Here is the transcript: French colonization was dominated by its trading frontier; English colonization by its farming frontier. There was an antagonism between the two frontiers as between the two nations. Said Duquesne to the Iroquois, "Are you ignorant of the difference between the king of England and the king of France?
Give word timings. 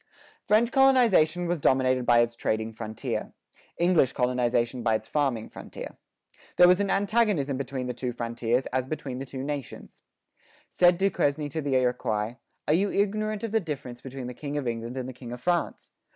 French 0.47 0.71
colonization 0.71 1.45
was 1.45 1.61
dominated 1.61 2.07
by 2.07 2.21
its 2.21 2.35
trading 2.35 2.73
frontier; 2.73 3.33
English 3.77 4.13
colonization 4.13 4.81
by 4.81 4.95
its 4.95 5.07
farming 5.07 5.47
frontier. 5.47 5.95
There 6.55 6.67
was 6.67 6.79
an 6.81 6.89
antagonism 6.89 7.55
between 7.55 7.85
the 7.85 7.93
two 7.93 8.11
frontiers 8.11 8.65
as 8.73 8.87
between 8.87 9.19
the 9.19 9.27
two 9.27 9.43
nations. 9.43 10.01
Said 10.71 10.97
Duquesne 10.97 11.49
to 11.49 11.61
the 11.61 11.75
Iroquois, 11.75 12.37
"Are 12.67 12.73
you 12.73 12.91
ignorant 12.91 13.43
of 13.43 13.51
the 13.51 13.59
difference 13.59 14.01
between 14.01 14.25
the 14.25 14.33
king 14.33 14.57
of 14.57 14.67
England 14.67 14.97
and 14.97 15.07
the 15.07 15.13
king 15.13 15.31
of 15.31 15.39
France? 15.39 15.91